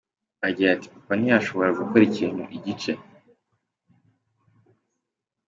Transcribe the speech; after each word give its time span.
Agira 0.47 0.69
ati 0.73 0.87
“Papa 0.93 1.13
ntiyashoboraga 1.17 1.79
gukora 1.81 2.03
ikintu 2.09 2.43
igice. 2.57 2.91